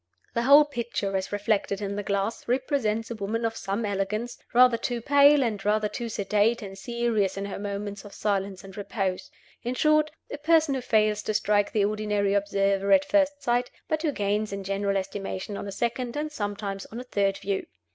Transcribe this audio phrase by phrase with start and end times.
[0.33, 4.75] The whole picture, as reflected in the glass, represents a woman of some elegance, rather
[4.75, 9.29] too pale, and rather too sedate and serious in her moments of silence and repose
[9.61, 14.01] in short, a person who fails to strike the ordinary observer at first sight, but
[14.01, 17.67] who gains in general estimation on a second, and sometimes on a third view.